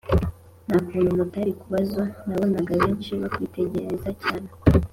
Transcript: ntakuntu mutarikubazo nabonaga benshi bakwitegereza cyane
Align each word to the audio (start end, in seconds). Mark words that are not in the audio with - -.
ntakuntu 0.67 1.17
mutarikubazo 1.19 2.01
nabonaga 2.25 2.73
benshi 2.83 3.11
bakwitegereza 3.21 4.09
cyane 4.21 4.49